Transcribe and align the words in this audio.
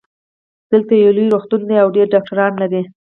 دلته 0.71 0.93
یو 1.03 1.11
لوی 1.17 1.27
روغتون 1.33 1.61
ده 1.69 1.75
او 1.83 1.87
ډېر 1.95 2.07
ډاکټران 2.13 2.53
لری 2.61 2.81